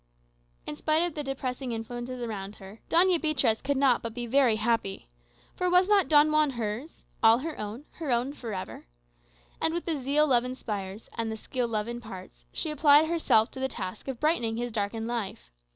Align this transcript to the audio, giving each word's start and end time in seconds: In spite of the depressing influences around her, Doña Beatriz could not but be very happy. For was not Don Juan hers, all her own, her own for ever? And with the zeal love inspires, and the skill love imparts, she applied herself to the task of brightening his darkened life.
In 0.65 0.75
spite 0.75 1.03
of 1.03 1.13
the 1.13 1.23
depressing 1.23 1.73
influences 1.73 2.23
around 2.23 2.55
her, 2.55 2.79
Doña 2.89 3.21
Beatriz 3.21 3.61
could 3.61 3.77
not 3.77 4.01
but 4.01 4.15
be 4.15 4.25
very 4.25 4.55
happy. 4.55 5.11
For 5.53 5.69
was 5.69 5.87
not 5.87 6.07
Don 6.07 6.31
Juan 6.31 6.49
hers, 6.49 7.05
all 7.21 7.37
her 7.37 7.55
own, 7.59 7.85
her 7.97 8.09
own 8.09 8.33
for 8.33 8.51
ever? 8.51 8.87
And 9.61 9.75
with 9.75 9.85
the 9.85 9.95
zeal 9.95 10.25
love 10.25 10.43
inspires, 10.43 11.07
and 11.15 11.31
the 11.31 11.37
skill 11.37 11.67
love 11.67 11.87
imparts, 11.87 12.45
she 12.51 12.71
applied 12.71 13.05
herself 13.09 13.51
to 13.51 13.59
the 13.59 13.67
task 13.67 14.07
of 14.07 14.19
brightening 14.19 14.57
his 14.57 14.71
darkened 14.71 15.05
life. 15.05 15.51